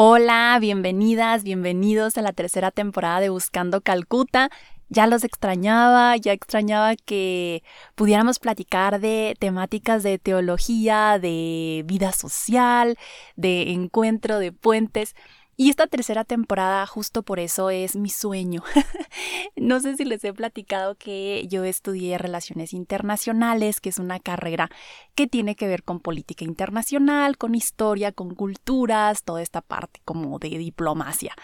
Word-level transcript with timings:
Hola, 0.00 0.56
bienvenidas, 0.60 1.42
bienvenidos 1.42 2.16
a 2.18 2.22
la 2.22 2.32
tercera 2.32 2.70
temporada 2.70 3.18
de 3.18 3.30
Buscando 3.30 3.80
Calcuta. 3.80 4.48
Ya 4.88 5.08
los 5.08 5.24
extrañaba, 5.24 6.16
ya 6.16 6.32
extrañaba 6.32 6.94
que 6.94 7.64
pudiéramos 7.96 8.38
platicar 8.38 9.00
de 9.00 9.34
temáticas 9.40 10.04
de 10.04 10.20
teología, 10.20 11.18
de 11.18 11.82
vida 11.84 12.12
social, 12.12 12.96
de 13.34 13.72
encuentro, 13.72 14.38
de 14.38 14.52
puentes. 14.52 15.16
Y 15.60 15.70
esta 15.70 15.88
tercera 15.88 16.22
temporada 16.22 16.86
justo 16.86 17.24
por 17.24 17.40
eso 17.40 17.68
es 17.70 17.96
mi 17.96 18.10
sueño. 18.10 18.62
no 19.56 19.80
sé 19.80 19.96
si 19.96 20.04
les 20.04 20.22
he 20.22 20.32
platicado 20.32 20.94
que 20.94 21.48
yo 21.48 21.64
estudié 21.64 22.16
relaciones 22.16 22.72
internacionales, 22.72 23.80
que 23.80 23.88
es 23.88 23.98
una 23.98 24.20
carrera 24.20 24.70
que 25.16 25.26
tiene 25.26 25.56
que 25.56 25.66
ver 25.66 25.82
con 25.82 25.98
política 25.98 26.44
internacional, 26.44 27.36
con 27.38 27.56
historia, 27.56 28.12
con 28.12 28.36
culturas, 28.36 29.24
toda 29.24 29.42
esta 29.42 29.60
parte 29.60 30.00
como 30.04 30.38
de 30.38 30.50
diplomacia. 30.50 31.34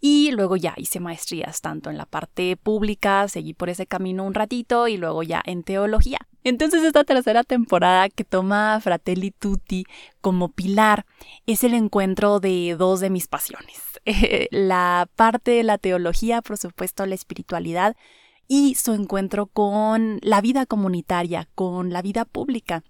Y 0.00 0.30
luego 0.30 0.56
ya 0.56 0.74
hice 0.76 1.00
maestrías 1.00 1.60
tanto 1.60 1.90
en 1.90 1.98
la 1.98 2.06
parte 2.06 2.56
pública, 2.56 3.26
seguí 3.26 3.52
por 3.52 3.68
ese 3.68 3.88
camino 3.88 4.22
un 4.22 4.34
ratito 4.34 4.86
y 4.86 4.96
luego 4.96 5.24
ya 5.24 5.42
en 5.44 5.64
teología. 5.64 6.20
Entonces 6.46 6.84
esta 6.84 7.02
tercera 7.02 7.42
temporada 7.42 8.08
que 8.08 8.22
toma 8.22 8.78
Fratelli 8.80 9.32
Tutti 9.32 9.84
como 10.20 10.48
pilar 10.48 11.04
es 11.44 11.64
el 11.64 11.74
encuentro 11.74 12.38
de 12.38 12.76
dos 12.78 13.00
de 13.00 13.10
mis 13.10 13.26
pasiones. 13.26 13.82
la 14.52 15.08
parte 15.16 15.50
de 15.50 15.64
la 15.64 15.76
teología, 15.76 16.42
por 16.42 16.56
supuesto, 16.56 17.04
la 17.04 17.16
espiritualidad 17.16 17.96
y 18.46 18.76
su 18.76 18.92
encuentro 18.92 19.46
con 19.46 20.20
la 20.22 20.40
vida 20.40 20.66
comunitaria, 20.66 21.48
con 21.56 21.92
la 21.92 22.00
vida 22.00 22.24
pública. 22.24 22.84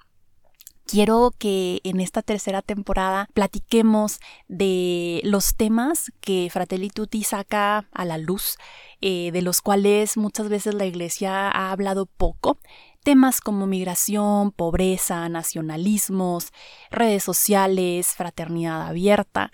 Quiero 0.87 1.33
que 1.37 1.81
en 1.83 2.01
esta 2.01 2.23
tercera 2.23 2.63
temporada 2.63 3.29
platiquemos 3.35 4.21
de 4.47 5.21
los 5.25 5.57
temas 5.57 6.13
que 6.21 6.49
Fratelli 6.53 6.91
Tutti 6.91 7.25
saca 7.25 7.89
a 7.91 8.05
la 8.05 8.19
luz, 8.19 8.57
eh, 9.01 9.33
de 9.33 9.43
los 9.43 9.63
cuales 9.63 10.17
muchas 10.17 10.49
veces 10.49 10.75
la 10.75 10.87
Iglesia 10.87 11.51
ha 11.51 11.73
hablado 11.73 12.07
poco, 12.07 12.59
Temas 13.07 13.41
como 13.41 13.69
migración, 13.69 14.51
pobreza, 14.51 15.29
nacionalismos, 15.29 16.49
redes 16.91 17.23
sociales, 17.23 18.09
fraternidad 18.09 18.89
abierta. 18.89 19.53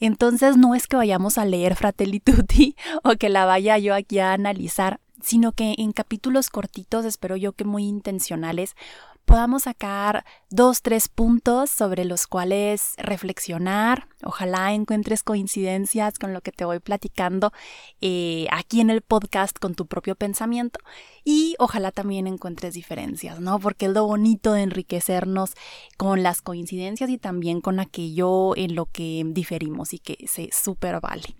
Entonces 0.00 0.58
no 0.58 0.74
es 0.74 0.86
que 0.86 0.96
vayamos 0.96 1.38
a 1.38 1.46
leer 1.46 1.76
Fratelli 1.76 2.20
Tutti 2.20 2.76
o 3.02 3.12
que 3.16 3.30
la 3.30 3.46
vaya 3.46 3.78
yo 3.78 3.94
aquí 3.94 4.18
a 4.18 4.34
analizar, 4.34 5.00
sino 5.22 5.52
que 5.52 5.76
en 5.78 5.92
capítulos 5.92 6.50
cortitos, 6.50 7.06
espero 7.06 7.36
yo 7.36 7.54
que 7.54 7.64
muy 7.64 7.84
intencionales, 7.86 8.76
podamos 9.24 9.64
sacar 9.64 10.24
dos, 10.50 10.82
tres 10.82 11.08
puntos 11.08 11.70
sobre 11.70 12.04
los 12.04 12.26
cuales 12.26 12.94
reflexionar. 12.98 14.08
Ojalá 14.22 14.72
encuentres 14.72 15.22
coincidencias 15.22 16.18
con 16.18 16.32
lo 16.32 16.40
que 16.40 16.52
te 16.52 16.64
voy 16.64 16.78
platicando 16.80 17.52
eh, 18.00 18.46
aquí 18.50 18.80
en 18.80 18.90
el 18.90 19.02
podcast 19.02 19.58
con 19.58 19.74
tu 19.74 19.86
propio 19.86 20.14
pensamiento 20.14 20.80
y 21.24 21.54
ojalá 21.58 21.90
también 21.90 22.26
encuentres 22.26 22.74
diferencias, 22.74 23.40
¿no? 23.40 23.58
Porque 23.58 23.86
es 23.86 23.92
lo 23.92 24.06
bonito 24.06 24.52
de 24.52 24.62
enriquecernos 24.62 25.54
con 25.96 26.22
las 26.22 26.42
coincidencias 26.42 27.10
y 27.10 27.18
también 27.18 27.60
con 27.60 27.80
aquello 27.80 28.56
en 28.56 28.74
lo 28.74 28.86
que 28.86 29.22
diferimos 29.26 29.94
y 29.94 29.98
que 29.98 30.26
se 30.28 30.50
súper 30.52 31.00
vale. 31.00 31.34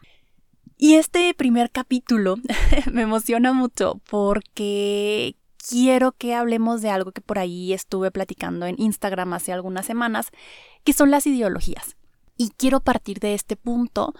Y 0.76 0.94
este 0.94 1.32
primer 1.34 1.70
capítulo 1.70 2.37
me 2.92 3.03
emociona 3.03 3.53
mucho 3.53 4.00
porque 4.10 5.37
quiero 5.66 6.12
que 6.12 6.34
hablemos 6.34 6.82
de 6.82 6.91
algo 6.91 7.12
que 7.12 7.20
por 7.20 7.38
ahí 7.38 7.72
estuve 7.72 8.10
platicando 8.10 8.66
en 8.66 8.76
Instagram 8.78 9.32
hace 9.32 9.52
algunas 9.52 9.86
semanas, 9.86 10.28
que 10.84 10.92
son 10.92 11.10
las 11.10 11.26
ideologías. 11.26 11.97
Y 12.36 12.50
quiero 12.50 12.80
partir 12.80 13.20
de 13.20 13.34
este 13.34 13.56
punto. 13.56 14.14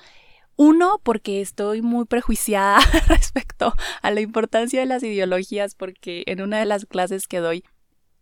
Uno, 0.57 1.01
porque 1.03 1.41
estoy 1.41 1.83
muy 1.83 2.05
prejuiciada 2.05 2.79
respecto 3.09 3.75
a 4.03 4.11
la 4.11 4.21
importancia 4.21 4.81
de 4.81 4.87
las 4.87 5.03
ideologías, 5.03 5.75
porque 5.75 6.23
en 6.27 6.41
una 6.41 6.59
de 6.59 6.65
las 6.65 6.87
clases 6.87 7.27
que 7.27 7.41
doy, 7.41 7.65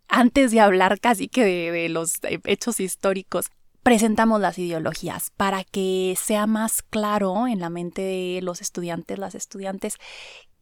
antes 0.09 0.51
de 0.51 0.61
hablar 0.61 0.99
casi 0.99 1.29
que 1.29 1.45
de, 1.45 1.89
los 1.91 2.15
hechos 2.45 2.81
históricos, 2.81 3.51
presentamos 3.83 4.41
las 4.41 4.59
ideologías 4.59 5.31
para 5.37 5.65
que 5.65 6.17
sea 6.21 6.47
más 6.47 6.83
claro 6.83 7.47
en 7.47 7.61
la 7.61 7.69
mente 7.69 8.01
de 8.01 8.41
los 8.43 8.61
estudiantes, 8.61 9.19
las 9.19 9.35
estudiantes, 9.35 9.97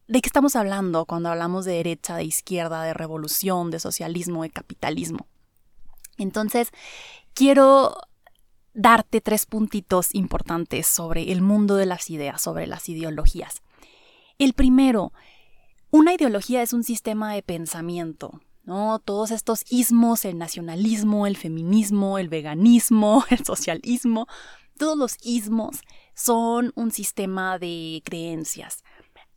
¿De 0.07 0.21
qué 0.21 0.27
estamos 0.27 0.55
hablando 0.55 1.05
cuando 1.05 1.29
hablamos 1.29 1.65
de 1.65 1.73
derecha, 1.73 2.17
de 2.17 2.25
izquierda, 2.25 2.83
de 2.83 2.93
revolución, 2.93 3.71
de 3.71 3.79
socialismo, 3.79 4.43
de 4.43 4.49
capitalismo? 4.49 5.27
Entonces, 6.17 6.69
quiero 7.33 7.95
darte 8.73 9.21
tres 9.21 9.45
puntitos 9.45 10.13
importantes 10.13 10.87
sobre 10.87 11.31
el 11.31 11.41
mundo 11.41 11.75
de 11.75 11.85
las 11.85 12.09
ideas, 12.09 12.41
sobre 12.41 12.67
las 12.67 12.87
ideologías. 12.89 13.61
El 14.37 14.53
primero, 14.53 15.13
una 15.91 16.13
ideología 16.13 16.61
es 16.61 16.73
un 16.73 16.83
sistema 16.83 17.33
de 17.33 17.43
pensamiento, 17.43 18.41
¿no? 18.63 18.99
Todos 18.99 19.31
estos 19.31 19.63
ismos, 19.69 20.25
el 20.25 20.37
nacionalismo, 20.37 21.27
el 21.27 21.37
feminismo, 21.37 22.17
el 22.17 22.29
veganismo, 22.29 23.23
el 23.29 23.45
socialismo, 23.45 24.27
todos 24.77 24.97
los 24.97 25.17
ismos 25.21 25.81
son 26.15 26.71
un 26.75 26.91
sistema 26.91 27.59
de 27.59 28.01
creencias. 28.03 28.83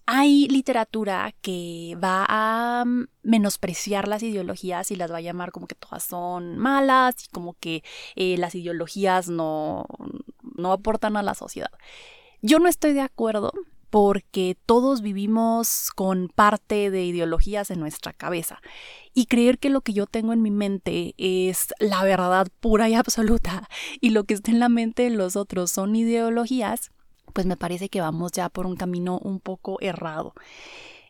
Hay 0.06 0.48
literatura 0.48 1.34
que 1.40 1.96
va 2.02 2.26
a 2.28 2.84
mm, 2.84 3.06
menospreciar 3.22 4.08
las 4.08 4.22
ideologías 4.22 4.90
y 4.90 4.96
las 4.96 5.10
va 5.10 5.18
a 5.18 5.22
llamar 5.22 5.50
como 5.50 5.66
que 5.66 5.74
todas 5.74 6.04
son 6.04 6.58
malas 6.58 7.14
y 7.24 7.28
como 7.28 7.54
que 7.54 7.82
eh, 8.16 8.36
las 8.38 8.54
ideologías 8.54 9.28
no, 9.28 9.86
no 10.56 10.72
aportan 10.72 11.16
a 11.16 11.22
la 11.22 11.34
sociedad. 11.34 11.70
Yo 12.42 12.58
no 12.58 12.68
estoy 12.68 12.92
de 12.92 13.00
acuerdo 13.00 13.52
porque 13.94 14.56
todos 14.66 15.02
vivimos 15.02 15.90
con 15.94 16.26
parte 16.26 16.90
de 16.90 17.04
ideologías 17.04 17.70
en 17.70 17.78
nuestra 17.78 18.12
cabeza 18.12 18.60
y 19.14 19.26
creer 19.26 19.60
que 19.60 19.70
lo 19.70 19.82
que 19.82 19.92
yo 19.92 20.06
tengo 20.06 20.32
en 20.32 20.42
mi 20.42 20.50
mente 20.50 21.14
es 21.16 21.72
la 21.78 22.02
verdad 22.02 22.48
pura 22.58 22.88
y 22.88 22.94
absoluta 22.96 23.68
y 24.00 24.10
lo 24.10 24.24
que 24.24 24.34
está 24.34 24.50
en 24.50 24.58
la 24.58 24.68
mente 24.68 25.04
de 25.04 25.10
los 25.10 25.36
otros 25.36 25.70
son 25.70 25.94
ideologías 25.94 26.90
pues 27.32 27.46
me 27.46 27.56
parece 27.56 27.88
que 27.88 28.00
vamos 28.00 28.32
ya 28.32 28.48
por 28.48 28.66
un 28.66 28.76
camino 28.76 29.18
un 29.22 29.40
poco 29.40 29.78
errado. 29.80 30.34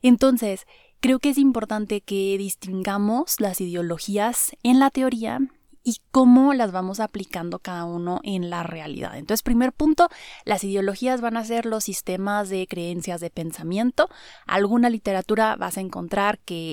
Entonces, 0.02 0.66
creo 1.00 1.18
que 1.18 1.30
es 1.30 1.38
importante 1.38 2.00
que 2.00 2.36
distingamos 2.38 3.40
las 3.40 3.60
ideologías 3.60 4.52
en 4.62 4.78
la 4.78 4.90
teoría 4.90 5.40
y 5.84 6.00
cómo 6.10 6.54
las 6.54 6.72
vamos 6.72 6.98
aplicando 6.98 7.58
cada 7.58 7.84
uno 7.84 8.20
en 8.22 8.48
la 8.48 8.62
realidad. 8.62 9.16
Entonces, 9.18 9.42
primer 9.42 9.72
punto, 9.72 10.08
las 10.46 10.64
ideologías 10.64 11.20
van 11.20 11.36
a 11.36 11.44
ser 11.44 11.66
los 11.66 11.84
sistemas 11.84 12.48
de 12.48 12.66
creencias 12.66 13.20
de 13.20 13.28
pensamiento. 13.28 14.08
Alguna 14.46 14.88
literatura 14.88 15.56
vas 15.56 15.76
a 15.76 15.82
encontrar 15.82 16.38
que 16.38 16.72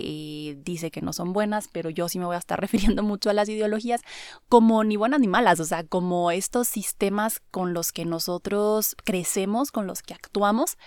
eh, 0.51 0.57
dice 0.63 0.91
que 0.91 1.01
no 1.01 1.11
son 1.11 1.33
buenas, 1.33 1.67
pero 1.67 1.89
yo 1.89 2.07
sí 2.07 2.19
me 2.19 2.25
voy 2.25 2.35
a 2.35 2.39
estar 2.39 2.59
refiriendo 2.61 3.03
mucho 3.03 3.29
a 3.29 3.33
las 3.33 3.49
ideologías 3.49 4.01
como 4.47 4.85
ni 4.85 4.95
buenas 4.95 5.19
ni 5.19 5.27
malas, 5.27 5.59
o 5.59 5.65
sea, 5.65 5.83
como 5.83 6.31
estos 6.31 6.69
sistemas 6.69 7.41
con 7.51 7.73
los 7.73 7.91
que 7.91 8.05
nosotros 8.05 8.95
crecemos, 9.03 9.71
con 9.71 9.87
los 9.87 10.01
que 10.03 10.13
actuamos 10.13 10.77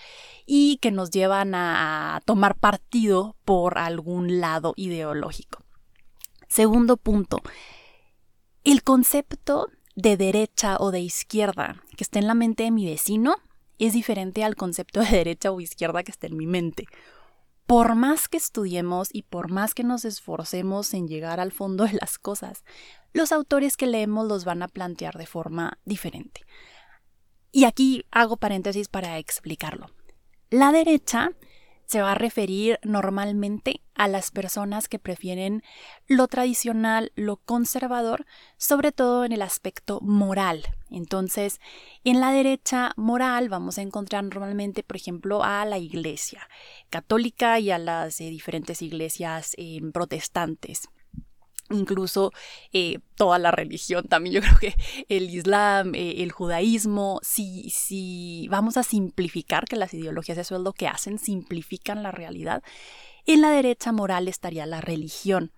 y 0.47 0.77
que 0.77 0.89
nos 0.89 1.11
llevan 1.11 1.53
a 1.53 2.21
tomar 2.25 2.55
partido 2.55 3.35
por 3.45 3.77
algún 3.77 4.39
lado 4.41 4.73
ideológico. 4.75 5.59
Segundo 6.47 6.97
punto, 6.97 7.41
concepto 8.85 9.67
de 9.95 10.15
derecha 10.15 10.77
o 10.79 10.91
de 10.91 10.99
izquierda 10.99 11.81
que 11.97 12.03
está 12.03 12.19
en 12.19 12.27
la 12.27 12.35
mente 12.35 12.63
de 12.63 12.71
mi 12.71 12.85
vecino 12.85 13.35
es 13.79 13.93
diferente 13.93 14.43
al 14.43 14.55
concepto 14.55 15.01
de 15.01 15.07
derecha 15.07 15.51
o 15.51 15.59
izquierda 15.59 16.03
que 16.03 16.11
está 16.11 16.27
en 16.27 16.37
mi 16.37 16.45
mente. 16.45 16.85
Por 17.65 17.95
más 17.95 18.27
que 18.27 18.37
estudiemos 18.37 19.09
y 19.11 19.23
por 19.23 19.51
más 19.51 19.73
que 19.73 19.83
nos 19.83 20.05
esforcemos 20.05 20.93
en 20.93 21.07
llegar 21.07 21.39
al 21.39 21.51
fondo 21.51 21.85
de 21.85 21.93
las 21.93 22.19
cosas, 22.19 22.63
los 23.11 23.31
autores 23.31 23.75
que 23.75 23.87
leemos 23.87 24.27
los 24.27 24.45
van 24.45 24.61
a 24.61 24.67
plantear 24.67 25.17
de 25.17 25.25
forma 25.25 25.79
diferente. 25.83 26.41
Y 27.51 27.63
aquí 27.63 28.05
hago 28.11 28.37
paréntesis 28.37 28.87
para 28.87 29.17
explicarlo. 29.17 29.89
La 30.51 30.71
derecha 30.71 31.31
se 31.85 32.01
va 32.01 32.11
a 32.11 32.15
referir 32.15 32.79
normalmente 32.83 33.81
a 33.93 34.07
las 34.07 34.31
personas 34.31 34.87
que 34.87 34.99
prefieren 34.99 35.63
lo 36.07 36.27
tradicional, 36.27 37.11
lo 37.15 37.37
conservador, 37.37 38.25
sobre 38.57 38.91
todo 38.91 39.25
en 39.25 39.31
el 39.31 39.41
aspecto 39.41 39.99
moral. 40.01 40.63
Entonces, 40.89 41.59
en 42.03 42.19
la 42.19 42.31
derecha 42.31 42.91
moral 42.97 43.49
vamos 43.49 43.77
a 43.77 43.81
encontrar 43.81 44.23
normalmente, 44.23 44.83
por 44.83 44.97
ejemplo, 44.97 45.43
a 45.43 45.65
la 45.65 45.77
iglesia 45.77 46.47
católica 46.89 47.59
y 47.59 47.71
a 47.71 47.77
las 47.77 48.17
diferentes 48.17 48.81
iglesias 48.81 49.53
eh, 49.57 49.79
protestantes 49.93 50.89
incluso 51.71 52.31
eh, 52.73 52.99
toda 53.15 53.39
la 53.39 53.51
religión 53.51 54.07
también 54.07 54.35
yo 54.35 54.41
creo 54.57 54.57
que 54.59 54.75
el 55.09 55.29
islam 55.29 55.93
el 55.95 56.31
judaísmo 56.31 57.19
si, 57.23 57.71
si 57.71 58.47
vamos 58.49 58.77
a 58.77 58.83
simplificar 58.83 59.65
que 59.65 59.75
las 59.75 59.93
ideologías 59.93 60.37
eso 60.37 60.55
es 60.55 60.61
lo 60.61 60.73
que 60.73 60.87
hacen 60.87 61.17
simplifican 61.17 62.03
la 62.03 62.11
realidad 62.11 62.61
en 63.27 63.41
la 63.41 63.49
derecha 63.49 63.91
moral 63.91 64.27
estaría 64.27 64.67
la 64.67 64.81
religión. 64.81 65.51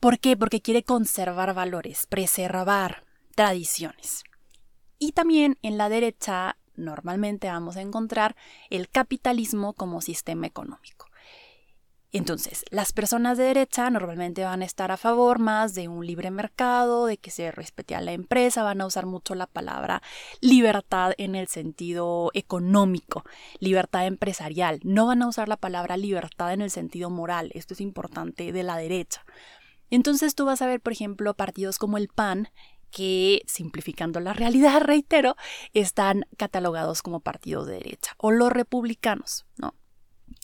¿Por 0.00 0.18
qué? 0.18 0.36
Porque 0.36 0.60
quiere 0.60 0.82
conservar 0.82 1.54
valores, 1.54 2.06
preservar 2.06 3.04
tradiciones. 3.34 4.22
Y 4.98 5.12
también 5.12 5.58
en 5.62 5.78
la 5.78 5.88
derecha 5.88 6.58
normalmente 6.76 7.48
vamos 7.48 7.76
a 7.76 7.80
encontrar 7.80 8.36
el 8.68 8.88
capitalismo 8.88 9.72
como 9.72 10.02
sistema 10.02 10.46
económico. 10.46 11.07
Entonces, 12.10 12.64
las 12.70 12.94
personas 12.94 13.36
de 13.36 13.44
derecha 13.44 13.90
normalmente 13.90 14.42
van 14.42 14.62
a 14.62 14.64
estar 14.64 14.90
a 14.90 14.96
favor 14.96 15.38
más 15.38 15.74
de 15.74 15.88
un 15.88 16.06
libre 16.06 16.30
mercado, 16.30 17.04
de 17.04 17.18
que 17.18 17.30
se 17.30 17.50
respete 17.50 17.94
a 17.94 18.00
la 18.00 18.12
empresa, 18.12 18.62
van 18.62 18.80
a 18.80 18.86
usar 18.86 19.04
mucho 19.04 19.34
la 19.34 19.46
palabra 19.46 20.02
libertad 20.40 21.12
en 21.18 21.34
el 21.34 21.48
sentido 21.48 22.30
económico, 22.32 23.24
libertad 23.60 24.06
empresarial, 24.06 24.80
no 24.84 25.06
van 25.06 25.20
a 25.20 25.28
usar 25.28 25.50
la 25.50 25.58
palabra 25.58 25.98
libertad 25.98 26.54
en 26.54 26.62
el 26.62 26.70
sentido 26.70 27.10
moral, 27.10 27.50
esto 27.52 27.74
es 27.74 27.80
importante 27.82 28.52
de 28.52 28.62
la 28.62 28.78
derecha. 28.78 29.26
Entonces 29.90 30.34
tú 30.34 30.46
vas 30.46 30.62
a 30.62 30.66
ver, 30.66 30.80
por 30.80 30.94
ejemplo, 30.94 31.34
partidos 31.34 31.78
como 31.78 31.98
el 31.98 32.08
PAN, 32.08 32.48
que, 32.90 33.42
simplificando 33.46 34.18
la 34.20 34.32
realidad, 34.32 34.80
reitero, 34.82 35.36
están 35.74 36.24
catalogados 36.38 37.02
como 37.02 37.20
partidos 37.20 37.66
de 37.66 37.74
derecha, 37.74 38.14
o 38.16 38.30
los 38.30 38.50
republicanos, 38.50 39.44
¿no? 39.56 39.74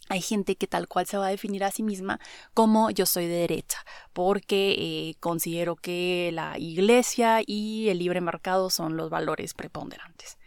Hay 0.09 0.21
gente 0.21 0.57
que 0.57 0.67
tal 0.67 0.87
cual 0.87 1.07
se 1.07 1.17
va 1.17 1.27
a 1.27 1.31
definir 1.31 1.65
a 1.65 1.71
sí 1.71 1.83
misma 1.83 2.21
como 2.53 2.91
yo 2.91 3.07
soy 3.07 3.27
de 3.27 3.37
derecha, 3.37 3.79
porque 4.13 4.77
eh, 4.79 5.15
considero 5.21 5.77
que 5.77 6.31
la 6.33 6.59
iglesia 6.59 7.41
y 7.47 7.89
el 7.89 7.99
libre 7.99 8.21
mercado 8.21 8.69
son 8.71 8.97
los 8.97 9.09
valores 9.09 9.55
preponderantes. 9.55 10.39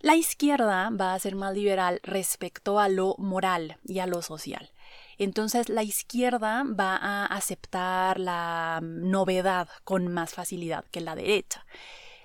La 0.00 0.16
izquierda 0.16 0.90
va 0.90 1.14
a 1.14 1.18
ser 1.18 1.36
más 1.36 1.54
liberal 1.54 2.00
respecto 2.02 2.80
a 2.80 2.88
lo 2.88 3.14
moral 3.18 3.76
y 3.84 3.98
a 3.98 4.06
lo 4.06 4.22
social. 4.22 4.70
Entonces 5.18 5.68
la 5.68 5.82
izquierda 5.82 6.64
va 6.64 6.96
a 6.96 7.26
aceptar 7.26 8.18
la 8.18 8.80
novedad 8.82 9.68
con 9.84 10.08
más 10.08 10.32
facilidad 10.32 10.86
que 10.90 11.02
la 11.02 11.14
derecha. 11.14 11.66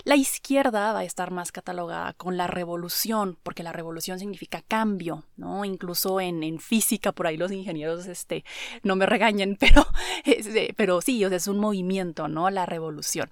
La 0.05 0.15
izquierda 0.15 0.93
va 0.93 0.99
a 0.99 1.03
estar 1.03 1.31
más 1.31 1.51
catalogada 1.51 2.13
con 2.13 2.37
la 2.37 2.45
revolución, 2.45 3.39
porque 3.41 3.63
la 3.63 3.73
revolución 3.73 4.19
significa 4.19 4.61
cambio, 4.61 5.25
¿no? 5.35 5.65
Incluso 5.65 6.21
en, 6.21 6.59
física, 6.59 7.11
por 7.11 7.25
ahí 7.25 7.37
los 7.37 7.51
ingenieros 7.51 8.05
este, 8.05 8.45
no 8.83 8.95
me 8.95 9.07
regañen, 9.07 9.57
pero, 9.59 9.87
este, 10.23 10.75
pero 10.77 11.01
sí, 11.01 11.23
es 11.23 11.47
un 11.47 11.57
movimiento, 11.57 12.27
¿no? 12.27 12.51
La 12.51 12.67
revolución. 12.67 13.31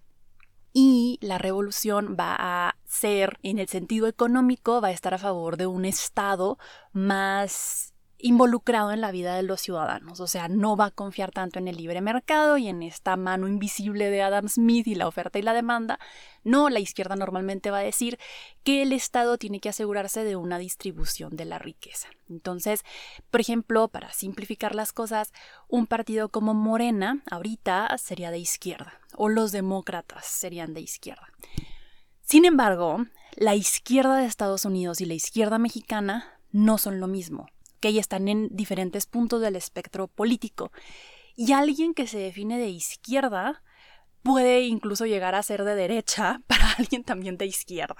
Y 0.73 1.19
la 1.21 1.37
revolución 1.37 2.17
va 2.19 2.35
a 2.39 2.75
ser, 2.85 3.37
en 3.43 3.59
el 3.59 3.67
sentido 3.67 4.07
económico, 4.07 4.81
va 4.81 4.87
a 4.87 4.93
estar 4.93 5.13
a 5.13 5.19
favor 5.19 5.57
de 5.57 5.67
un 5.67 5.85
Estado 5.85 6.57
más 6.91 7.92
involucrado 8.23 8.93
en 8.93 9.01
la 9.01 9.11
vida 9.11 9.35
de 9.35 9.43
los 9.43 9.59
ciudadanos, 9.59 10.21
o 10.21 10.27
sea, 10.27 10.47
no 10.47 10.77
va 10.77 10.85
a 10.85 10.91
confiar 10.91 11.31
tanto 11.31 11.59
en 11.59 11.67
el 11.67 11.75
libre 11.75 11.99
mercado 11.99 12.57
y 12.57 12.69
en 12.69 12.81
esta 12.81 13.17
mano 13.17 13.49
invisible 13.49 14.09
de 14.09 14.21
Adam 14.21 14.47
Smith 14.47 14.87
y 14.87 14.95
la 14.95 15.09
oferta 15.09 15.39
y 15.39 15.41
la 15.41 15.51
demanda. 15.53 15.99
No, 16.45 16.69
la 16.69 16.79
izquierda 16.79 17.17
normalmente 17.17 17.69
va 17.69 17.79
a 17.79 17.83
decir 17.83 18.17
que 18.63 18.81
el 18.81 18.93
Estado 18.93 19.37
tiene 19.37 19.59
que 19.59 19.67
asegurarse 19.67 20.23
de 20.23 20.37
una 20.37 20.57
distribución 20.57 21.35
de 21.35 21.43
la 21.43 21.59
riqueza. 21.59 22.07
Entonces, 22.29 22.85
por 23.29 23.41
ejemplo, 23.41 23.89
para 23.89 24.13
simplificar 24.13 24.73
las 24.73 24.93
cosas, 24.93 25.33
un 25.67 25.85
partido 25.85 26.29
como 26.29 26.53
Morena 26.53 27.23
ahorita 27.29 27.93
sería 27.97 28.31
de 28.31 28.39
izquierda 28.39 29.01
o 29.17 29.27
los 29.27 29.51
demócratas 29.51 30.25
serían 30.25 30.73
de 30.73 30.79
izquierda. 30.79 31.27
Sin 32.21 32.45
embargo, 32.45 33.05
la 33.35 33.53
izquierda 33.53 34.15
de 34.15 34.27
Estados 34.27 34.63
Unidos 34.63 35.01
y 35.01 35.05
la 35.07 35.13
izquierda 35.13 35.59
mexicana 35.59 36.39
no 36.53 36.77
son 36.77 37.01
lo 37.01 37.07
mismo 37.07 37.47
que 37.91 37.99
están 37.99 38.29
en 38.29 38.47
diferentes 38.49 39.05
puntos 39.05 39.41
del 39.41 39.57
espectro 39.57 40.07
político. 40.07 40.71
Y 41.35 41.51
alguien 41.51 41.93
que 41.93 42.07
se 42.07 42.17
define 42.17 42.57
de 42.57 42.69
izquierda 42.69 43.61
puede 44.21 44.61
incluso 44.61 45.05
llegar 45.05 45.35
a 45.35 45.43
ser 45.43 45.65
de 45.65 45.75
derecha 45.75 46.41
para 46.47 46.71
alguien 46.77 47.03
también 47.03 47.37
de 47.37 47.45
izquierda. 47.45 47.97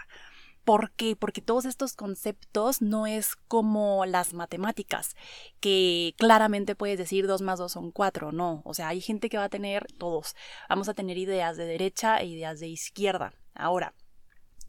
¿Por 0.64 0.92
qué? 0.92 1.18
Porque 1.18 1.42
todos 1.42 1.66
estos 1.66 1.94
conceptos 1.94 2.82
no 2.82 3.06
es 3.06 3.36
como 3.50 4.06
las 4.06 4.34
matemáticas, 4.34 5.18
que 5.60 6.16
claramente 6.18 6.74
puedes 6.76 6.98
decir 6.98 7.28
2 7.28 7.42
más 7.42 7.60
2 7.60 7.70
son 7.70 7.92
4, 7.92 8.32
no. 8.32 8.62
O 8.64 8.74
sea, 8.74 8.88
hay 8.88 9.02
gente 9.02 9.28
que 9.28 9.38
va 9.38 9.44
a 9.46 9.50
tener 9.50 9.86
todos. 9.98 10.34
Vamos 10.70 10.88
a 10.88 10.94
tener 10.94 11.18
ideas 11.18 11.58
de 11.58 11.66
derecha 11.66 12.22
e 12.22 12.28
ideas 12.28 12.62
de 12.62 12.70
izquierda. 12.70 13.34
Ahora, 13.54 13.94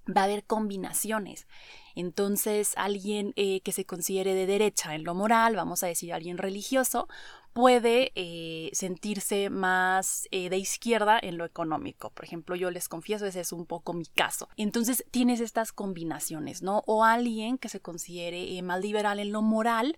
va 0.08 0.22
a 0.22 0.24
haber 0.24 0.44
combinaciones. 0.44 1.46
Entonces, 1.94 2.72
alguien 2.76 3.32
eh, 3.36 3.60
que 3.60 3.72
se 3.72 3.84
considere 3.84 4.34
de 4.34 4.46
derecha 4.46 4.94
en 4.94 5.04
lo 5.04 5.14
moral, 5.14 5.56
vamos 5.56 5.82
a 5.82 5.86
decir 5.86 6.12
alguien 6.12 6.38
religioso, 6.38 7.08
puede 7.52 8.10
eh, 8.16 8.70
sentirse 8.72 9.48
más 9.48 10.26
eh, 10.32 10.50
de 10.50 10.58
izquierda 10.58 11.18
en 11.22 11.38
lo 11.38 11.44
económico. 11.44 12.10
Por 12.10 12.24
ejemplo, 12.24 12.56
yo 12.56 12.70
les 12.72 12.88
confieso, 12.88 13.26
ese 13.26 13.40
es 13.40 13.52
un 13.52 13.64
poco 13.64 13.92
mi 13.92 14.06
caso. 14.06 14.48
Entonces, 14.56 15.04
tienes 15.12 15.40
estas 15.40 15.72
combinaciones, 15.72 16.62
¿no? 16.62 16.82
O 16.86 17.04
alguien 17.04 17.58
que 17.58 17.68
se 17.68 17.80
considere 17.80 18.60
más 18.62 18.80
liberal 18.80 19.20
en 19.20 19.30
lo 19.30 19.40
moral, 19.40 19.96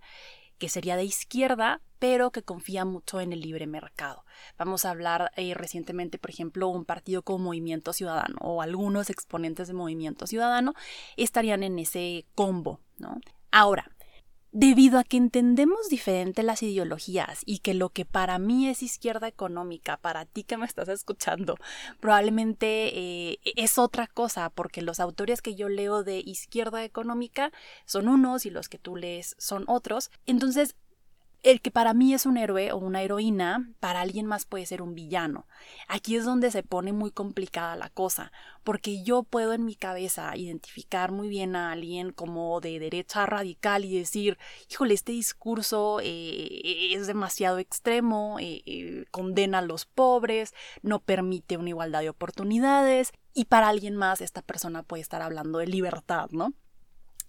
que 0.59 0.69
sería 0.69 0.97
de 0.97 1.05
izquierda, 1.05 1.81
pero 1.99 2.31
que 2.31 2.43
confía 2.43 2.85
mucho 2.85 3.21
en 3.21 3.33
el 3.33 3.41
libre 3.41 3.67
mercado. 3.67 4.25
Vamos 4.59 4.85
a 4.85 4.91
hablar 4.91 5.33
eh, 5.37 5.55
recientemente, 5.55 6.19
por 6.19 6.31
ejemplo, 6.31 6.69
un 6.69 6.85
partido 6.85 7.23
como 7.23 7.47
Movimiento 7.47 7.93
Ciudadano 7.93 8.37
o 8.41 8.63
algunos 8.63 9.11
exponentes 9.11 9.69
de 9.69 9.75
Movimiento 9.75 10.27
Ciudadano 10.27 10.75
estarían 11.17 11.63
en 11.63 11.79
ese 11.79 12.27
combo, 12.35 12.81
¿no? 12.99 13.21
Ahora, 13.51 13.96
debido 14.57 14.99
a 14.99 15.05
que 15.05 15.19
entendemos 15.19 15.91
diferente 15.91 16.43
las 16.43 16.63
ideologías 16.63 17.43
y 17.45 17.59
que 17.59 17.75
lo 17.75 17.91
que 17.91 18.07
para 18.07 18.39
mí 18.39 18.69
es 18.69 18.83
izquierda 18.83 19.29
económica, 19.29 19.99
para 19.99 20.25
ti 20.25 20.45
que 20.45 20.57
me 20.57 20.65
estás 20.65 20.89
escuchando, 20.89 21.57
probablemente 22.01 22.89
eh, 22.99 23.39
es 23.45 23.77
otra 23.77 24.07
cosa, 24.07 24.49
porque 24.49 24.81
los 24.81 24.99
autores 24.99 25.43
que 25.43 25.57
yo 25.57 25.69
leo 25.69 26.05
de 26.05 26.21
izquierda 26.21 26.85
económica 26.85 27.53
son 27.85 28.09
unos 28.09 28.47
y 28.47 28.51
los 28.51 28.71
que 28.71 28.79
tú 28.79 28.97
lees 28.97 29.37
son 29.39 29.65
otros. 29.67 30.11
Entonces, 30.25 30.75
el 31.43 31.61
que 31.61 31.71
para 31.71 31.95
mí 31.95 32.13
es 32.13 32.27
un 32.27 32.37
héroe 32.37 32.73
o 32.73 32.79
una 32.79 33.03
heroína, 33.03 33.71
para 33.79 34.01
alguien 34.01 34.27
más 34.27 34.47
puede 34.47 34.67
ser 34.67 34.83
un 34.83 34.95
villano. 34.95 35.47
Aquí 35.87 36.17
es 36.17 36.25
donde 36.25 36.51
se 36.51 36.63
pone 36.63 36.93
muy 36.93 37.11
complicada 37.11 37.77
la 37.77 37.89
cosa, 37.89 38.33
porque 38.65 39.03
yo 39.05 39.23
puedo 39.23 39.53
en 39.53 39.65
mi 39.65 39.77
cabeza 39.77 40.37
identificar 40.37 41.13
muy 41.13 41.29
bien 41.29 41.55
a 41.55 41.71
alguien 41.73 42.11
como 42.11 42.61
de 42.61 42.79
derecha 42.81 43.27
radical 43.27 43.85
y 43.85 43.97
decir, 43.97 44.39
híjole, 44.71 44.95
este 44.95 45.13
discurso 45.13 46.01
eh, 46.03 46.93
es 46.93 47.07
demasiado 47.07 47.59
extremo, 47.59 48.39
eh, 48.41 48.63
eh, 48.67 49.05
condena 49.11 49.59
a 49.59 49.63
los 49.63 49.85
pobres, 49.85 50.53
no 50.83 50.99
permite 51.01 51.57
una 51.57 51.69
igualdad 51.69 52.01
de 52.01 52.11
oportunidades, 52.11 53.13
y 53.35 53.45
para 53.45 53.69
alguien 53.69 53.95
más 53.95 54.21
esta 54.21 54.43
persona 54.43 54.83
puede 54.83 55.03
estar 55.03 55.23
hablando 55.23 55.59
de 55.59 55.67
libertad, 55.67 56.29
¿no? 56.31 56.55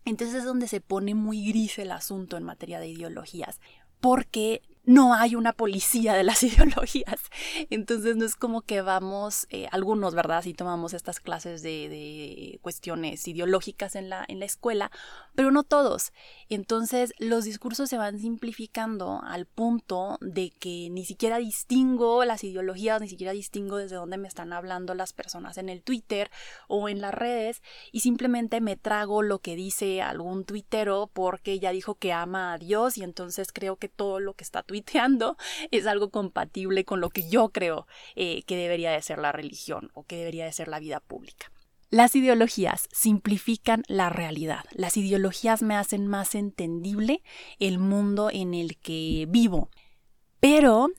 Entonces 0.05 0.37
es 0.37 0.45
donde 0.45 0.69
se 0.69 0.79
pone 0.79 1.15
muy 1.15 1.49
gris 1.49 1.77
el 1.79 1.91
asunto 1.91 2.37
en 2.37 2.43
materia 2.43 2.79
de 2.79 2.87
ideologías 2.87 3.59
porque 4.01 4.61
no 4.87 5.13
hay 5.13 5.35
una 5.35 5.51
policía 5.51 6.13
de 6.13 6.23
las 6.23 6.41
ideologías. 6.43 7.19
Entonces 7.69 8.15
no 8.15 8.25
es 8.25 8.35
como 8.35 8.61
que 8.61 8.81
vamos, 8.81 9.45
eh, 9.49 9.67
algunos, 9.71 10.15
¿verdad? 10.15 10.41
Si 10.41 10.53
tomamos 10.53 10.93
estas 10.93 11.19
clases 11.19 11.61
de, 11.61 12.57
cuestiones 12.61 13.27
ideológicas 13.27 13.95
en 13.95 14.09
la, 14.09 14.23
en 14.27 14.39
la 14.39 14.45
escuela, 14.45 14.89
pero 15.35 15.51
no 15.51 15.63
todos. 15.63 16.13
Entonces 16.47 17.13
los 17.19 17.43
discursos 17.43 17.89
se 17.89 17.97
van 17.97 18.17
simplificando 18.19 19.21
al 19.23 19.45
punto 19.45 20.17
de 20.21 20.51
que 20.51 20.89
ni 20.89 21.03
siquiera 21.03 21.37
distingo 21.37 22.23
las 22.23 22.45
ideologías, 22.45 23.01
ni 23.01 23.09
siquiera 23.09 23.33
distingo 23.33 23.75
desde 23.75 23.97
dónde 23.97 24.17
me 24.17 24.29
están 24.29 24.53
hablando 24.53 24.93
las 24.93 25.11
personas 25.11 25.57
en 25.57 25.67
el 25.67 25.83
Twitter 25.83 26.31
o 26.69 26.87
en 26.87 27.01
las 27.01 27.13
redes 27.13 27.61
y 27.91 27.99
simplemente 27.99 28.61
me 28.61 28.77
trago 28.77 29.21
lo 29.21 29.39
que 29.39 29.57
dice 29.57 30.01
algún 30.01 30.45
tuitero 30.45 31.09
porque 31.11 31.59
ya 31.59 31.71
dijo 31.71 31.95
que 31.95 32.13
ama 32.13 32.53
a 32.53 32.57
Dios 32.57 32.97
y 32.97 33.03
entonces 33.03 33.51
creo 33.51 33.75
que 33.75 33.89
todo 33.89 34.21
lo 34.21 34.33
que 34.33 34.45
está 34.45 34.63
es 35.71 35.87
algo 35.87 36.09
compatible 36.09 36.85
con 36.85 37.01
lo 37.01 37.09
que 37.09 37.29
yo 37.29 37.49
creo 37.49 37.87
eh, 38.15 38.43
que 38.43 38.55
debería 38.55 38.91
de 38.91 39.01
ser 39.01 39.19
la 39.19 39.31
religión 39.31 39.91
o 39.93 40.03
que 40.03 40.17
debería 40.17 40.45
de 40.45 40.51
ser 40.51 40.67
la 40.67 40.79
vida 40.79 40.99
pública. 40.99 41.51
Las 41.89 42.15
ideologías 42.15 42.89
simplifican 42.91 43.83
la 43.87 44.09
realidad. 44.09 44.65
Las 44.71 44.97
ideologías 44.97 45.61
me 45.61 45.75
hacen 45.75 46.05
más 46.05 46.35
entendible 46.35 47.23
el 47.59 47.79
mundo 47.79 48.29
en 48.31 48.53
el 48.53 48.77
que 48.77 49.25
vivo. 49.29 49.69
Pero 50.41 50.89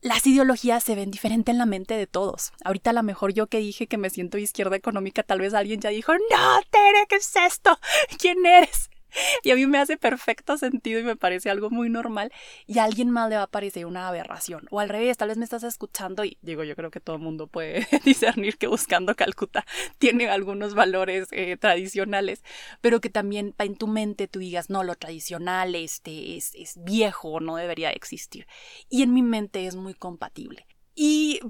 las 0.00 0.26
ideologías 0.26 0.82
se 0.82 0.94
ven 0.94 1.10
diferente 1.10 1.50
en 1.50 1.58
la 1.58 1.66
mente 1.66 1.94
de 1.94 2.06
todos. 2.06 2.52
Ahorita 2.64 2.90
a 2.90 2.92
lo 2.94 3.02
mejor 3.02 3.34
yo 3.34 3.48
que 3.48 3.58
dije 3.58 3.86
que 3.86 3.98
me 3.98 4.10
siento 4.10 4.38
izquierda 4.38 4.76
económica, 4.76 5.22
tal 5.22 5.40
vez 5.40 5.52
alguien 5.52 5.80
ya 5.80 5.90
dijo, 5.90 6.12
no, 6.12 6.60
Tere, 6.70 7.06
¿qué 7.08 7.16
es 7.16 7.36
esto? 7.36 7.78
¿Quién 8.18 8.44
eres? 8.46 8.90
Y 9.42 9.50
a 9.50 9.54
mí 9.54 9.66
me 9.66 9.78
hace 9.78 9.96
perfecto 9.96 10.56
sentido 10.58 11.00
y 11.00 11.02
me 11.02 11.16
parece 11.16 11.50
algo 11.50 11.70
muy 11.70 11.90
normal 11.90 12.32
y 12.66 12.78
a 12.78 12.84
alguien 12.84 13.10
más 13.10 13.28
le 13.28 13.36
va 13.36 13.42
a 13.42 13.46
parecer 13.46 13.86
una 13.86 14.08
aberración. 14.08 14.66
O 14.70 14.80
al 14.80 14.88
revés, 14.88 15.16
tal 15.16 15.28
vez 15.28 15.38
me 15.38 15.44
estás 15.44 15.62
escuchando 15.62 16.24
y 16.24 16.38
digo, 16.42 16.64
yo 16.64 16.76
creo 16.76 16.90
que 16.90 17.00
todo 17.00 17.16
el 17.16 17.22
mundo 17.22 17.46
puede 17.46 17.86
discernir 18.04 18.56
que 18.56 18.66
buscando 18.66 19.14
Calcuta 19.14 19.64
tiene 19.98 20.28
algunos 20.28 20.74
valores 20.74 21.28
eh, 21.30 21.56
tradicionales, 21.56 22.42
pero 22.80 23.00
que 23.00 23.10
también 23.10 23.54
en 23.58 23.76
tu 23.76 23.86
mente 23.86 24.28
tú 24.28 24.38
digas, 24.38 24.70
no, 24.70 24.82
lo 24.82 24.94
tradicional 24.94 25.74
este, 25.74 26.36
es, 26.36 26.54
es 26.54 26.82
viejo, 26.82 27.40
no 27.40 27.56
debería 27.56 27.90
existir. 27.90 28.46
Y 28.88 29.02
en 29.02 29.12
mi 29.12 29.22
mente 29.22 29.66
es 29.66 29.76
muy 29.76 29.94
compatible. 29.94 30.66
Y 30.94 31.40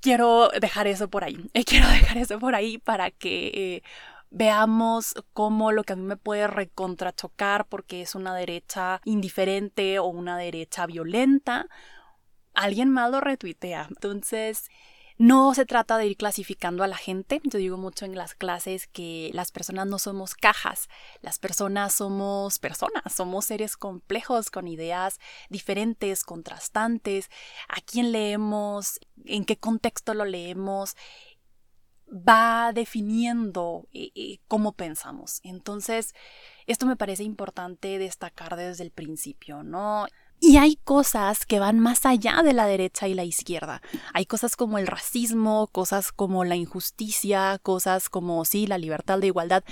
quiero 0.00 0.50
dejar 0.60 0.86
eso 0.86 1.08
por 1.08 1.24
ahí. 1.24 1.38
Quiero 1.66 1.88
dejar 1.88 2.18
eso 2.18 2.38
por 2.38 2.54
ahí 2.54 2.78
para 2.78 3.10
que 3.10 3.50
eh, 3.54 3.82
veamos 4.32 5.14
cómo 5.32 5.72
lo 5.72 5.84
que 5.84 5.92
a 5.92 5.96
mí 5.96 6.02
me 6.02 6.16
puede 6.16 6.46
recontrachocar 6.46 7.66
porque 7.66 8.02
es 8.02 8.14
una 8.14 8.34
derecha 8.34 9.00
indiferente 9.04 9.98
o 9.98 10.06
una 10.06 10.36
derecha 10.38 10.86
violenta, 10.86 11.68
alguien 12.54 12.90
más 12.90 13.10
lo 13.10 13.20
retuitea. 13.20 13.86
Entonces, 13.90 14.70
no 15.18 15.54
se 15.54 15.66
trata 15.66 15.98
de 15.98 16.06
ir 16.06 16.16
clasificando 16.16 16.82
a 16.82 16.88
la 16.88 16.96
gente. 16.96 17.40
Yo 17.44 17.58
digo 17.58 17.76
mucho 17.76 18.06
en 18.06 18.16
las 18.16 18.34
clases 18.34 18.86
que 18.86 19.30
las 19.34 19.52
personas 19.52 19.86
no 19.86 19.98
somos 19.98 20.34
cajas, 20.34 20.88
las 21.20 21.38
personas 21.38 21.94
somos 21.94 22.58
personas, 22.58 23.14
somos 23.14 23.44
seres 23.44 23.76
complejos 23.76 24.50
con 24.50 24.66
ideas 24.66 25.20
diferentes, 25.50 26.24
contrastantes, 26.24 27.30
a 27.68 27.80
quién 27.82 28.10
leemos, 28.10 28.98
en 29.24 29.44
qué 29.44 29.56
contexto 29.56 30.14
lo 30.14 30.24
leemos, 30.24 30.96
va 32.12 32.72
definiendo 32.72 33.88
eh, 33.92 34.10
eh, 34.14 34.38
cómo 34.48 34.72
pensamos. 34.72 35.40
Entonces, 35.42 36.14
esto 36.66 36.86
me 36.86 36.96
parece 36.96 37.24
importante 37.24 37.98
destacar 37.98 38.56
desde 38.56 38.84
el 38.84 38.90
principio, 38.90 39.62
¿no? 39.62 40.06
Y 40.44 40.56
hay 40.56 40.74
cosas 40.74 41.46
que 41.46 41.60
van 41.60 41.78
más 41.78 42.04
allá 42.04 42.42
de 42.42 42.52
la 42.52 42.66
derecha 42.66 43.06
y 43.06 43.14
la 43.14 43.22
izquierda. 43.22 43.80
Hay 44.12 44.26
cosas 44.26 44.56
como 44.56 44.76
el 44.78 44.88
racismo, 44.88 45.68
cosas 45.68 46.10
como 46.10 46.42
la 46.42 46.56
injusticia, 46.56 47.60
cosas 47.62 48.08
como, 48.08 48.44
sí, 48.44 48.66
la 48.66 48.76
libertad, 48.76 49.20
la 49.20 49.26
igualdad, 49.26 49.62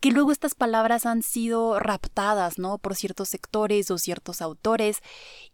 que 0.00 0.10
luego 0.10 0.30
estas 0.30 0.54
palabras 0.54 1.06
han 1.06 1.22
sido 1.22 1.80
raptadas, 1.80 2.58
¿no? 2.58 2.76
Por 2.76 2.94
ciertos 2.94 3.30
sectores 3.30 3.90
o 3.90 3.96
ciertos 3.96 4.42
autores. 4.42 4.98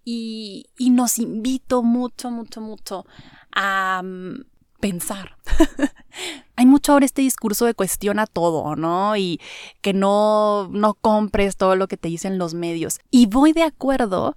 Y, 0.05 0.67
y 0.77 0.91
nos 0.91 1.21
invito 1.21 1.85
mucho, 1.85 2.33
mucho, 2.33 2.61
mucho 2.61 3.07
a 3.55 4.03
mm, 4.03 4.54
pensar. 4.85 5.39
Hay 6.57 6.67
mucho 6.67 6.93
ahora 6.93 7.07
este 7.07 7.23
discurso 7.23 7.65
de 7.65 7.73
cuestiona 7.73 8.27
todo, 8.27 8.77
¿no? 8.77 9.17
Y 9.17 9.41
que 9.81 9.95
no, 9.95 10.69
no 10.73 10.93
compres 10.93 11.57
todo 11.57 11.75
lo 11.75 11.89
que 11.89 11.97
te 11.97 12.09
dicen 12.09 12.37
los 12.37 12.53
medios. 12.53 13.01
Y 13.11 13.25
voy 13.25 13.55
de 13.55 13.63
acuerdo 13.63 14.37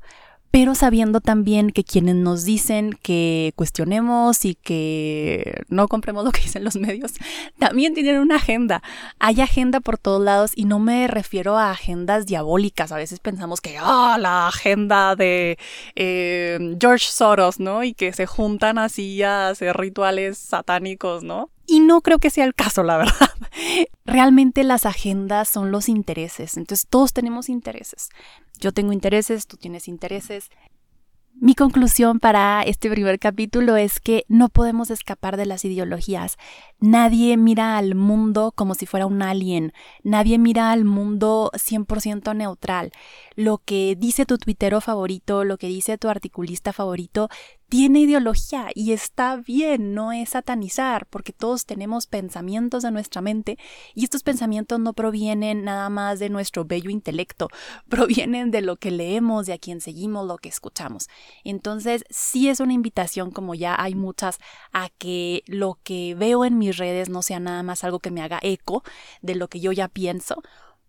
pero 0.51 0.75
sabiendo 0.75 1.21
también 1.21 1.71
que 1.71 1.83
quienes 1.83 2.15
nos 2.15 2.45
dicen 2.45 2.97
que 3.01 3.53
cuestionemos 3.55 4.45
y 4.45 4.55
que 4.55 5.63
no 5.67 5.87
compremos 5.87 6.23
lo 6.23 6.31
que 6.31 6.41
dicen 6.41 6.63
los 6.63 6.75
medios, 6.75 7.13
también 7.59 7.93
tienen 7.93 8.19
una 8.19 8.35
agenda. 8.35 8.81
Hay 9.19 9.41
agenda 9.41 9.79
por 9.79 9.97
todos 9.97 10.23
lados 10.23 10.51
y 10.55 10.65
no 10.65 10.79
me 10.79 11.07
refiero 11.07 11.57
a 11.57 11.71
agendas 11.71 12.25
diabólicas. 12.25 12.91
A 12.91 12.97
veces 12.97 13.19
pensamos 13.19 13.61
que, 13.61 13.77
ah, 13.79 14.17
la 14.19 14.47
agenda 14.47 15.15
de 15.15 15.57
eh, 15.95 16.75
George 16.79 17.07
Soros, 17.09 17.59
¿no? 17.59 17.83
Y 17.83 17.93
que 17.93 18.13
se 18.13 18.25
juntan 18.25 18.77
así 18.77 19.23
a 19.23 19.49
hacer 19.49 19.75
rituales 19.77 20.37
satánicos, 20.37 21.23
¿no? 21.23 21.49
Y 21.67 21.81
no 21.81 22.01
creo 22.01 22.17
que 22.17 22.29
sea 22.29 22.45
el 22.45 22.55
caso, 22.55 22.81
la 22.81 22.97
verdad. 22.97 23.29
Realmente 24.05 24.63
las 24.63 24.85
agendas 24.85 25.49
son 25.49 25.69
los 25.69 25.89
intereses. 25.89 26.55
Entonces 26.55 26.87
todos 26.89 27.11
tenemos 27.11 27.49
intereses. 27.49 28.09
Yo 28.59 28.71
tengo 28.71 28.93
intereses, 28.93 29.47
tú 29.47 29.57
tienes 29.57 29.89
intereses. 29.89 30.49
Mi 31.39 31.53
conclusión 31.53 32.19
para 32.19 32.63
este 32.63 32.89
primer 32.89 33.19
capítulo 33.19 33.75
es 33.75 33.99
que 33.99 34.25
no 34.27 34.49
podemos 34.49 34.89
escapar 34.89 35.37
de 35.37 35.45
las 35.45 35.63
ideologías. 35.65 36.35
Nadie 36.79 37.37
mira 37.37 37.77
al 37.77 37.93
mundo 37.93 38.51
como 38.55 38.73
si 38.73 38.87
fuera 38.87 39.05
un 39.05 39.21
alien. 39.21 39.71
Nadie 40.03 40.39
mira 40.39 40.71
al 40.71 40.83
mundo 40.83 41.51
100% 41.53 42.35
neutral. 42.35 42.91
Lo 43.35 43.59
que 43.59 43.95
dice 43.95 44.25
tu 44.25 44.39
tuitero 44.39 44.81
favorito, 44.81 45.43
lo 45.43 45.59
que 45.59 45.67
dice 45.67 45.99
tu 45.99 46.09
articulista 46.09 46.73
favorito, 46.73 47.29
tiene 47.69 47.99
ideología 47.99 48.69
y 48.73 48.93
está 48.93 49.35
bien, 49.35 49.93
no 49.93 50.13
es 50.13 50.29
satanizar, 50.29 51.05
porque 51.07 51.33
todos 51.33 51.65
tenemos 51.65 52.07
pensamientos 52.07 52.85
en 52.85 52.93
nuestra 52.93 53.21
mente 53.21 53.57
y 53.93 54.05
estos 54.05 54.23
pensamientos 54.23 54.79
no 54.79 54.93
provienen 54.93 55.65
nada 55.65 55.89
más 55.89 56.19
de 56.19 56.29
nuestro 56.29 56.63
bello 56.63 56.89
intelecto, 56.89 57.49
provienen 57.89 58.51
de 58.51 58.61
lo 58.61 58.77
que 58.77 58.91
leemos, 58.91 59.45
de 59.45 59.53
a 59.53 59.57
quien 59.57 59.81
seguimos, 59.81 60.25
lo 60.25 60.37
que 60.37 60.49
escuchamos. 60.49 61.09
Entonces, 61.43 62.05
sí 62.09 62.47
es 62.47 62.61
una 62.61 62.73
invitación, 62.73 63.31
como 63.31 63.53
ya 63.53 63.75
hay 63.77 63.95
muchas, 63.95 64.39
a 64.71 64.89
que 64.97 65.43
lo 65.47 65.79
que 65.83 66.15
veo 66.15 66.45
en 66.45 66.57
mis 66.57 66.77
redes 66.77 67.09
no 67.09 67.21
sea 67.21 67.39
nada 67.39 67.63
más 67.63 67.83
algo 67.83 67.99
que 67.99 68.11
me 68.11 68.21
haga 68.21 68.39
eco 68.41 68.83
de 69.21 69.35
lo 69.35 69.49
que 69.49 69.59
yo 69.59 69.73
ya 69.73 69.89
pienso, 69.89 70.41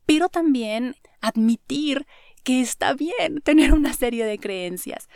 pero 0.07 0.29
también 0.29 0.95
admitir 1.21 2.07
que 2.45 2.61
está 2.61 2.95
bien 2.95 3.41
tener 3.43 3.73
una 3.73 3.93
serie 3.93 4.25
de 4.25 4.39
creencias 4.39 5.09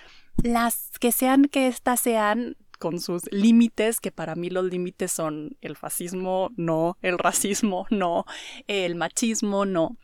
las 0.43 0.91
que 0.99 1.12
sean 1.12 1.45
que 1.47 1.67
éstas 1.67 2.01
sean 2.01 2.57
con 2.79 2.99
sus 3.01 3.31
límites, 3.31 4.01
que 4.01 4.11
para 4.11 4.35
mí 4.35 4.51
los 4.51 4.65
límites 4.65 5.12
son 5.12 5.57
el 5.61 5.77
fascismo, 5.77 6.51
no, 6.57 6.99
el 7.01 7.17
racismo, 7.17 7.87
no, 7.91 8.25
el 8.67 8.97
machismo, 8.97 9.65
no. 9.65 9.97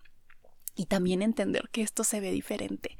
Y 0.76 0.86
también 0.86 1.22
entender 1.22 1.70
que 1.72 1.82
esto 1.82 2.04
se 2.04 2.20
ve 2.20 2.30
diferente 2.30 2.96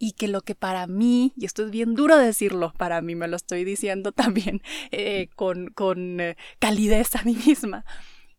y 0.00 0.14
que 0.14 0.26
lo 0.26 0.40
que 0.40 0.56
para 0.56 0.88
mí, 0.88 1.32
y 1.36 1.44
esto 1.44 1.64
es 1.64 1.70
bien 1.70 1.94
duro 1.94 2.16
decirlo, 2.16 2.72
para 2.76 3.00
mí 3.02 3.14
me 3.14 3.28
lo 3.28 3.36
estoy 3.36 3.62
diciendo 3.62 4.10
también 4.12 4.62
eh, 4.90 5.28
con, 5.36 5.68
con 5.68 6.18
eh, 6.18 6.36
calidez 6.58 7.14
a 7.14 7.22
mí 7.22 7.36
misma, 7.46 7.84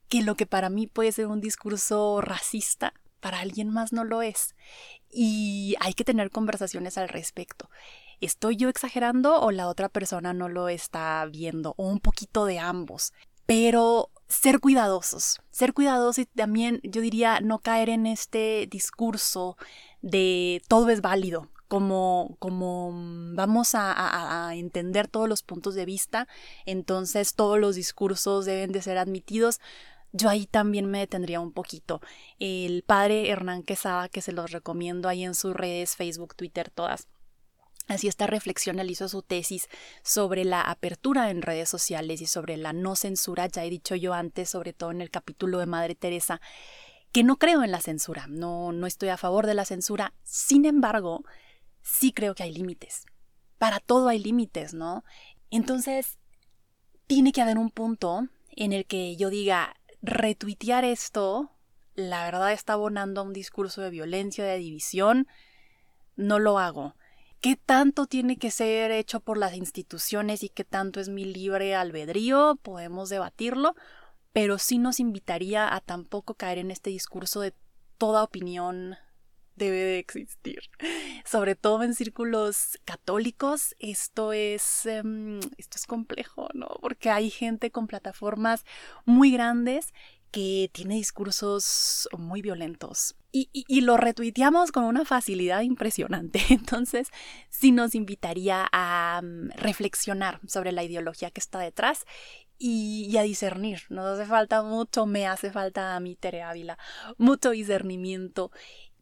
que 0.10 0.22
lo 0.24 0.36
que 0.36 0.46
para 0.46 0.70
mí 0.70 0.88
puede 0.88 1.14
ser 1.14 1.28
un 1.28 1.40
discurso 1.40 2.20
racista, 2.20 2.94
para 3.22 3.40
alguien 3.40 3.70
más 3.70 3.94
no 3.94 4.04
lo 4.04 4.22
es. 4.22 4.56
Y 5.10 5.76
hay 5.80 5.94
que 5.94 6.04
tener 6.04 6.32
conversaciones 6.32 6.98
al 6.98 7.08
respecto. 7.08 7.70
¿Estoy 8.22 8.56
yo 8.56 8.70
exagerando 8.70 9.42
o 9.42 9.50
la 9.50 9.68
otra 9.68 9.90
persona 9.90 10.32
no 10.32 10.48
lo 10.48 10.70
está 10.70 11.26
viendo? 11.26 11.74
O 11.78 11.88
un 11.88 12.00
poquito 12.00 12.46
de 12.46 12.60
ambos. 12.60 13.14
Pero 13.48 14.12
ser 14.28 14.60
cuidadosos, 14.60 15.42
ser 15.50 15.74
cuidadosos 15.74 16.20
y 16.20 16.26
también 16.28 16.80
yo 16.84 17.02
diría 17.02 17.42
no 17.42 17.60
caer 17.60 17.90
en 17.90 18.06
este 18.06 18.68
discurso 18.70 19.58
de 20.04 20.62
todo 20.68 20.90
es 20.90 21.02
válido, 21.02 21.50
como, 21.68 22.36
como 22.40 22.92
vamos 23.34 23.74
a, 23.74 24.48
a, 24.48 24.56
entender 24.56 25.08
todos 25.08 25.28
los 25.28 25.42
puntos 25.42 25.74
de 25.74 25.86
vista, 25.86 26.28
entonces 26.66 27.34
todos 27.34 27.60
los 27.60 27.76
discursos 27.76 28.46
deben 28.46 28.72
de 28.72 28.84
ser 28.84 29.00
admitidos. 29.00 29.60
Yo 30.14 30.30
ahí 30.30 30.46
también 30.46 30.86
me 30.86 31.00
detendría 31.00 31.40
un 31.40 31.54
poquito. 31.54 32.02
El 32.40 32.84
padre 32.84 33.30
Hernán 33.30 33.64
Quesada, 33.64 34.10
que 34.10 34.22
se 34.22 34.34
los 34.34 34.52
recomiendo 34.52 35.10
ahí 35.10 35.24
en 35.24 35.36
sus 35.36 35.56
redes, 35.56 35.96
Facebook, 35.96 36.36
Twitter, 36.36 36.70
todas 36.70 37.08
Así 37.92 38.08
esta 38.08 38.26
reflexión 38.26 38.80
hizo 38.90 39.10
su 39.10 39.22
tesis 39.22 39.68
sobre 40.02 40.46
la 40.46 40.62
apertura 40.62 41.30
en 41.30 41.42
redes 41.42 41.68
sociales 41.68 42.22
y 42.22 42.26
sobre 42.26 42.56
la 42.56 42.72
no 42.72 42.96
censura, 42.96 43.48
ya 43.48 43.66
he 43.66 43.70
dicho 43.70 43.96
yo 43.96 44.14
antes, 44.14 44.50
sobre 44.50 44.72
todo 44.72 44.92
en 44.92 45.02
el 45.02 45.12
capítulo 45.12 45.60
de 45.60 45.66
Madre 45.66 45.94
Teresa, 45.94 46.40
que 47.12 47.26
no 47.26 47.36
creo 47.36 47.66
en 47.66 47.72
la 47.72 47.82
censura, 47.82 48.28
no, 48.30 48.72
no 48.72 48.88
estoy 48.88 49.10
a 49.10 49.18
favor 49.18 49.46
de 49.46 49.56
la 49.56 49.66
censura, 49.66 50.14
sin 50.24 50.64
embargo, 50.64 51.26
sí 51.82 52.14
creo 52.14 52.34
que 52.34 52.44
hay 52.44 52.54
límites. 52.54 53.04
Para 53.58 53.82
todo 53.82 54.08
hay 54.08 54.20
límites, 54.20 54.74
¿no? 54.74 55.04
Entonces, 55.50 56.18
tiene 57.08 57.34
que 57.34 57.42
haber 57.42 57.58
un 57.58 57.72
punto 57.72 58.30
en 58.52 58.72
el 58.72 58.86
que 58.86 59.18
yo 59.18 59.30
diga, 59.30 59.76
retuitear 60.02 60.86
esto, 60.86 61.52
la 61.96 62.24
verdad 62.24 62.54
está 62.54 62.72
abonando 62.72 63.20
a 63.20 63.26
un 63.26 63.34
discurso 63.34 63.82
de 63.82 63.90
violencia, 63.90 64.46
de 64.46 64.60
división, 64.60 65.28
no 66.16 66.40
lo 66.40 66.58
hago 66.58 66.96
qué 67.42 67.56
tanto 67.58 68.06
tiene 68.06 68.38
que 68.38 68.52
ser 68.52 68.92
hecho 68.92 69.20
por 69.20 69.38
las 69.38 69.56
instituciones 69.56 70.44
y 70.44 70.50
qué 70.50 70.64
tanto 70.64 71.00
es 71.00 71.10
mi 71.10 71.26
libre 71.26 71.76
albedrío, 71.76 72.58
podemos 72.62 73.10
debatirlo, 73.10 73.76
pero 74.32 74.60
sí 74.60 74.78
nos 74.78 75.00
invitaría 75.00 75.74
a 75.74 75.82
tampoco 75.82 76.36
caer 76.36 76.60
en 76.60 76.72
este 76.72 76.92
discurso 76.92 77.42
de 77.42 77.54
toda 77.98 78.24
opinión 78.24 78.96
debe 79.56 79.78
de 79.78 80.00
existir. 80.00 80.62
Sobre 81.26 81.56
todo 81.56 81.84
en 81.84 81.96
círculos 81.96 82.80
católicos, 82.86 83.76
esto 83.80 84.34
es, 84.34 84.86
em, 84.86 85.40
esto 85.58 85.78
es 85.78 85.86
complejo, 85.86 86.48
¿no? 86.54 86.68
Porque 86.80 87.10
hay 87.10 87.30
gente 87.30 87.72
con 87.72 87.88
plataformas 87.88 88.66
muy 89.06 89.32
grandes 89.32 89.94
que 90.32 90.70
tiene 90.74 90.96
discursos 90.96 92.08
muy 92.18 92.42
violentos. 92.42 93.16
Y, 93.34 93.50
y, 93.54 93.82
lo 93.82 93.96
retuiteamos 93.96 94.74
con 94.74 94.84
una 94.84 95.06
facilidad 95.06 95.62
impresionante. 95.62 96.42
Entonces, 96.50 97.08
sí 97.50 97.72
nos 97.72 97.96
invitaría 97.96 98.68
a 98.74 99.22
mm, 99.24 99.52
reflexionar 99.56 100.42
sobre 100.48 100.74
la 100.74 100.84
ideología 100.84 101.32
que 101.32 101.40
está 101.40 101.60
detrás 101.60 102.06
y, 102.62 103.18
a 103.18 103.24
discernir. 103.24 103.82
Nos 103.90 104.06
hace 104.06 104.30
falta 104.30 104.62
mucho, 104.62 105.06
me 105.06 105.28
hace 105.28 105.52
falta 105.52 105.96
a 105.96 106.00
mí, 106.00 106.16
Tere 106.16 106.44
Ávila, 106.44 106.78
mucho 107.18 107.52
discernimiento 107.52 108.52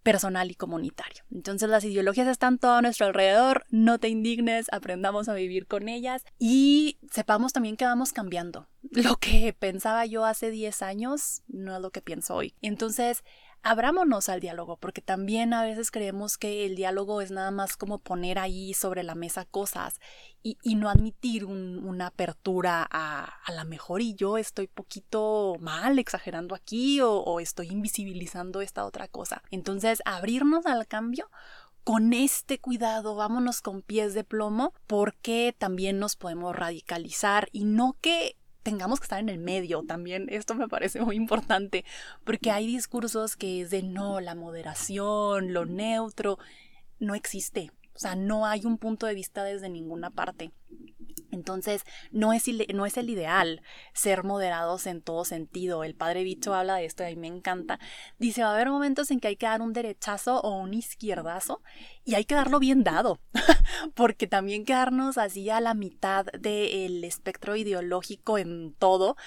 personal 0.03 0.51
y 0.51 0.55
comunitario. 0.55 1.23
Entonces 1.31 1.69
las 1.69 1.83
ideologías 1.83 2.27
están 2.27 2.57
todo 2.57 2.73
a 2.73 2.81
nuestro 2.81 3.05
alrededor, 3.05 3.65
no 3.69 3.99
te 3.99 4.09
indignes, 4.09 4.67
aprendamos 4.71 5.29
a 5.29 5.33
vivir 5.33 5.67
con 5.67 5.87
ellas 5.89 6.23
y 6.37 6.97
sepamos 7.11 7.53
también 7.53 7.77
que 7.77 7.85
vamos 7.85 8.13
cambiando. 8.13 8.67
Lo 8.91 9.17
que 9.17 9.53
pensaba 9.57 10.05
yo 10.05 10.25
hace 10.25 10.51
10 10.51 10.81
años 10.81 11.41
no 11.47 11.75
es 11.75 11.81
lo 11.81 11.91
que 11.91 12.01
pienso 12.01 12.35
hoy. 12.35 12.53
Entonces, 12.61 13.23
abrámonos 13.63 14.29
al 14.29 14.39
diálogo, 14.39 14.77
porque 14.77 15.01
también 15.01 15.53
a 15.53 15.63
veces 15.63 15.91
creemos 15.91 16.37
que 16.37 16.65
el 16.65 16.75
diálogo 16.75 17.21
es 17.21 17.31
nada 17.31 17.51
más 17.51 17.77
como 17.77 17.99
poner 17.99 18.39
ahí 18.39 18.73
sobre 18.73 19.03
la 19.03 19.15
mesa 19.15 19.45
cosas 19.45 19.99
y, 20.41 20.57
no 20.75 20.89
admitir 20.89 21.43
una 21.45 22.07
apertura 22.07 22.87
a, 22.89 23.25
a 23.25 23.51
la 23.51 23.65
mejor 23.65 24.01
y 24.01 24.15
yo 24.15 24.37
estoy 24.37 24.67
poquito 24.67 25.57
mal 25.59 25.99
exagerando 25.99 26.55
aquí 26.55 27.01
o, 27.01 27.11
o 27.11 27.39
estoy 27.41 27.67
invisibilizando 27.67 28.61
esta 28.61 28.85
otra 28.85 29.07
cosa. 29.09 29.43
Entonces, 29.51 30.01
abrirnos 30.05 30.65
al 30.65 30.87
cambio 30.87 31.29
con 31.83 32.13
este 32.13 32.59
cuidado, 32.59 33.15
vámonos 33.15 33.61
con 33.61 33.81
pies 33.81 34.13
de 34.13 34.23
plomo, 34.23 34.73
porque 34.87 35.55
también 35.57 35.99
nos 35.99 36.15
podemos 36.15 36.55
radicalizar 36.55 37.49
y 37.51 37.63
no 37.65 37.97
que 37.99 38.37
tengamos 38.69 38.99
que 38.99 39.05
estar 39.05 39.19
en 39.19 39.29
el 39.29 39.39
medio 39.39 39.83
también. 39.83 40.27
Esto 40.29 40.53
me 40.53 40.67
parece 40.67 41.01
muy 41.01 41.15
importante 41.15 41.85
porque 42.23 42.51
hay 42.51 42.67
discursos 42.67 43.35
que 43.35 43.61
es 43.61 43.71
de 43.71 43.81
no, 43.81 44.19
la 44.19 44.35
moderación, 44.35 45.53
lo 45.53 45.65
neutro, 45.65 46.37
no 46.99 47.15
existe. 47.15 47.71
O 47.99 48.01
sea, 48.01 48.15
no 48.15 48.45
hay 48.45 48.65
un 48.65 48.77
punto 48.77 49.07
de 49.07 49.13
vista 49.13 49.43
desde 49.43 49.67
ninguna 49.67 50.09
parte. 50.09 50.53
Entonces, 51.31 51.83
no 52.11 52.31
es, 52.31 52.45
no 52.73 52.85
es 52.85 52.95
el 52.95 53.09
ideal 53.09 53.61
ser 53.93 54.23
moderados 54.23 54.87
en 54.87 55.01
todo 55.01 55.25
sentido. 55.25 55.83
El 55.83 55.95
padre 55.95 56.23
Bicho 56.23 56.53
habla 56.53 56.75
de 56.75 56.85
esto 56.85 57.03
y 57.03 57.07
a 57.07 57.09
mí 57.09 57.17
me 57.17 57.27
encanta. 57.27 57.77
Dice, 58.17 58.41
va 58.41 58.51
a 58.51 58.53
haber 58.53 58.69
momentos 58.69 59.11
en 59.11 59.19
que 59.19 59.27
hay 59.27 59.35
que 59.35 59.47
dar 59.47 59.61
un 59.61 59.73
derechazo 59.73 60.39
o 60.39 60.57
un 60.59 60.73
izquierdazo 60.73 61.61
y 62.05 62.15
hay 62.15 62.23
que 62.23 62.35
darlo 62.35 62.59
bien 62.59 62.85
dado, 62.85 63.19
porque 63.95 64.27
también 64.27 64.63
quedarnos 64.63 65.17
así 65.17 65.49
a 65.49 65.59
la 65.59 65.73
mitad 65.73 66.25
del 66.27 67.03
espectro 67.03 67.57
ideológico 67.57 68.37
en 68.37 68.75
todo 68.79 69.17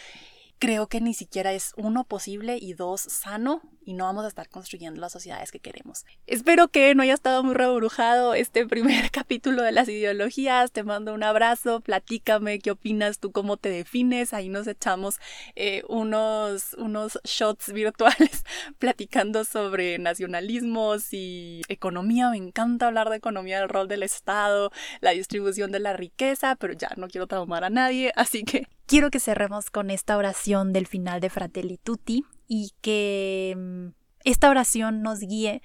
creo 0.63 0.87
que 0.87 1.01
ni 1.01 1.13
siquiera 1.13 1.53
es 1.53 1.73
uno 1.77 2.05
posible 2.05 2.57
y 2.57 2.75
dos 2.75 3.01
sano 3.01 3.63
y 3.85 3.95
no 3.95 4.05
vamos 4.05 4.25
a 4.25 4.29
estar 4.29 4.49
construyendo 4.49 5.01
las 5.01 5.13
sociedades 5.13 5.51
que 5.51 5.61
queremos. 5.61 6.05
Espero 6.27 6.69
que 6.69 6.95
no 6.95 7.03
haya 7.03 7.15
estado 7.15 7.43
muy 7.43 7.55
rebrujado 7.55 8.35
este 8.35 8.67
primer 8.69 9.11
capítulo 9.11 9.63
de 9.63 9.73
las 9.73 9.89
ideologías. 9.89 10.73
Te 10.73 10.83
mando 10.83 11.15
un 11.15 11.23
abrazo, 11.23 11.81
platícame 11.81 12.59
qué 12.59 12.71
opinas 12.71 13.19
tú, 13.19 13.33
cómo 13.33 13.57
te 13.57 13.69
defines. 13.69 14.33
Ahí 14.33 14.49
nos 14.49 14.67
echamos 14.67 15.19
eh, 15.57 15.83
unos, 15.89 16.75
unos 16.75 17.19
shots 17.25 17.73
virtuales 17.73 18.45
platicando 18.79 19.45
sobre 19.45 19.99
nacionalismos 19.99 21.13
y 21.13 21.63
economía. 21.69 22.31
Me 22.31 22.37
encanta 22.37 22.87
hablar 22.87 23.11
de 23.11 23.17
economía, 23.17 23.61
del 23.61 23.69
rol 23.69 23.89
del 23.89 24.03
Estado, 24.03 24.71
la 25.01 25.11
distribución 25.11 25.73
de 25.73 25.81
la 25.81 25.93
riqueza, 25.93 26.57
pero 26.57 26.75
ya 26.75 26.91
no 26.97 27.09
quiero 27.09 27.27
traumar 27.27 27.65
a 27.65 27.71
nadie, 27.71 28.13
así 28.17 28.45
que 28.45 28.67
quiero 28.87 29.11
que 29.11 29.21
cerremos 29.21 29.71
con 29.71 29.91
esta 29.91 30.17
oración 30.17 30.73
del 30.73 30.87
final 30.87 31.21
de 31.21 31.31
Fratelli 31.31 31.79
Tutti 31.79 32.25
y 32.55 32.75
que 32.83 33.55
mm, 33.57 33.95
esta 34.25 34.51
oración 34.51 35.01
nos 35.01 35.21
guíe 35.21 35.63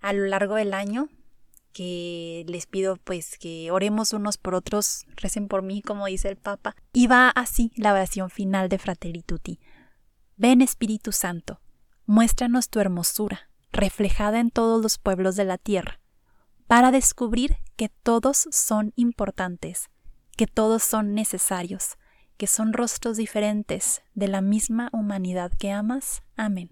a 0.00 0.12
lo 0.12 0.26
largo 0.26 0.56
del 0.56 0.74
año, 0.74 1.08
que 1.72 2.44
les 2.46 2.66
pido 2.66 2.98
pues 2.98 3.38
que 3.38 3.70
oremos 3.70 4.12
unos 4.12 4.36
por 4.36 4.54
otros, 4.54 5.06
recen 5.16 5.48
por 5.48 5.62
mí 5.62 5.80
como 5.80 6.04
dice 6.04 6.28
el 6.28 6.36
Papa, 6.36 6.76
y 6.92 7.06
va 7.06 7.30
así 7.30 7.72
la 7.74 7.94
oración 7.94 8.28
final 8.28 8.68
de 8.68 8.78
Fratelli 8.78 9.22
Tutti. 9.22 9.60
Ven 10.36 10.60
Espíritu 10.60 11.10
Santo, 11.10 11.62
muéstranos 12.04 12.68
tu 12.68 12.80
hermosura, 12.80 13.48
reflejada 13.72 14.38
en 14.38 14.50
todos 14.50 14.82
los 14.82 14.98
pueblos 14.98 15.36
de 15.36 15.46
la 15.46 15.56
tierra, 15.56 16.00
para 16.66 16.90
descubrir 16.90 17.56
que 17.76 17.88
todos 17.88 18.46
son 18.50 18.92
importantes, 18.94 19.88
que 20.36 20.46
todos 20.46 20.82
son 20.82 21.14
necesarios, 21.14 21.96
que 22.36 22.46
son 22.46 22.72
rostros 22.72 23.16
diferentes 23.16 24.02
de 24.14 24.28
la 24.28 24.40
misma 24.40 24.90
humanidad 24.92 25.52
que 25.58 25.70
amas. 25.70 26.22
Amén. 26.36 26.70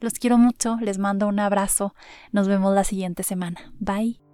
Los 0.00 0.14
quiero 0.14 0.38
mucho, 0.38 0.76
les 0.80 0.98
mando 0.98 1.28
un 1.28 1.40
abrazo, 1.40 1.94
nos 2.32 2.48
vemos 2.48 2.74
la 2.74 2.84
siguiente 2.84 3.22
semana. 3.22 3.72
Bye. 3.78 4.29